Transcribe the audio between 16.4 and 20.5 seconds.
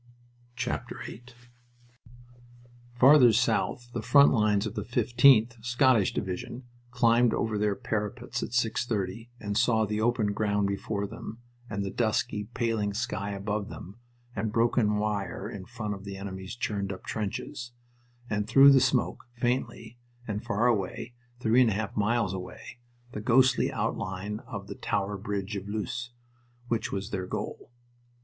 churned up trenches; and through the smoke, faintly, and